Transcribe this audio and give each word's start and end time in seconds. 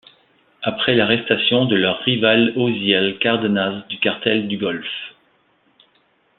Après 0.63 0.95
l'arrestation 0.95 1.65
de 1.65 1.75
leur 1.75 1.99
rival 1.99 2.53
Osiel 2.55 3.19
Cardenas 3.19 3.83
du 3.87 3.99
Cartel 3.99 4.47
du 4.47 4.57
Golfe. 4.57 5.13